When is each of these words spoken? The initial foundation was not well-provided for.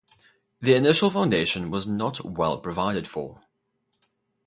The 0.59 0.73
initial 0.73 1.11
foundation 1.11 1.69
was 1.69 1.85
not 1.87 2.25
well-provided 2.25 3.07
for. 3.07 3.43